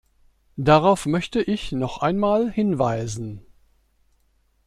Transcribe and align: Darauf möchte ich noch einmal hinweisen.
Darauf 0.57 1.05
möchte 1.05 1.43
ich 1.43 1.73
noch 1.73 1.99
einmal 1.99 2.49
hinweisen. 2.51 3.45